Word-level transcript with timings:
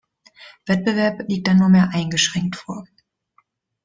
Wettbewerb 0.65 1.29
liegt 1.29 1.47
dann 1.47 1.59
nur 1.59 1.69
mehr 1.69 1.91
eingeschränkt 1.93 2.55
vor. 2.55 2.87